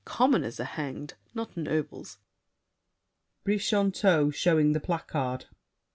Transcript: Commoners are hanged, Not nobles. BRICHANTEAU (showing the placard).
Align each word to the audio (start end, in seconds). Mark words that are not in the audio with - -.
Commoners 0.03 0.59
are 0.59 0.63
hanged, 0.63 1.13
Not 1.35 1.55
nobles. 1.55 2.17
BRICHANTEAU 3.45 4.31
(showing 4.33 4.71
the 4.73 4.79
placard). 4.79 5.45